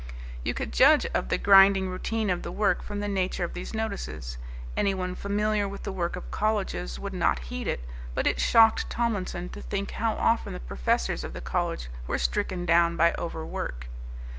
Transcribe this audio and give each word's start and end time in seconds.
You 0.43 0.55
could 0.55 0.73
judge 0.73 1.05
of 1.13 1.29
the 1.29 1.37
grinding 1.37 1.87
routine 1.87 2.31
of 2.31 2.41
the 2.41 2.51
work 2.51 2.81
from 2.81 3.01
the 3.01 3.07
nature 3.07 3.43
of 3.43 3.53
these 3.53 3.71
notices. 3.75 4.39
Anyone 4.75 5.13
familiar 5.13 5.67
with 5.69 5.83
the 5.83 5.91
work 5.91 6.15
of 6.15 6.31
colleges 6.31 6.97
would 6.97 7.13
not 7.13 7.37
heed 7.53 7.67
it, 7.67 7.81
but 8.15 8.25
it 8.25 8.39
shocked 8.41 8.89
Tomlinson 8.89 9.49
to 9.49 9.61
think 9.61 9.91
how 9.91 10.13
often 10.13 10.53
the 10.53 10.59
professors 10.59 11.23
of 11.23 11.33
the 11.33 11.39
college 11.41 11.87
were 12.07 12.17
stricken 12.17 12.65
down 12.65 12.97
by 12.97 13.13
overwork. 13.19 13.89